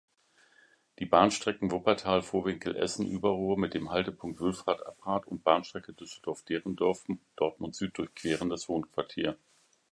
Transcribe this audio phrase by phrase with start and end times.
[0.97, 9.37] Die Bahnstrecken Wuppertal-Vohwinkel–Essen-Überruhr mit dem Haltepunkt Wülfrath-Aprath und Bahnstrecke Düsseldorf-Derendorf–Dortmund Süd durchqueren das Wohnquartier.